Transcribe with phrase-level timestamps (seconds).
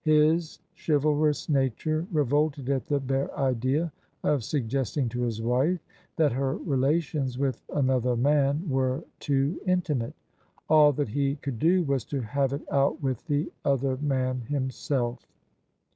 [0.03, 3.91] His chivalrous nature revolted at the bare idea
[4.23, 5.79] of suggesting to his wife
[6.15, 10.15] that her relations with another man were too intimate:
[10.67, 15.27] all that he could do was to have it out with the other man himself.